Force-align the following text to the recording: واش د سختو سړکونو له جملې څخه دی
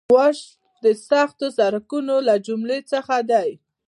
واش 0.15 0.39
د 0.83 0.85
سختو 1.09 1.47
سړکونو 1.59 2.15
له 2.27 2.35
جملې 2.47 2.79
څخه 2.91 3.15
دی 3.31 3.49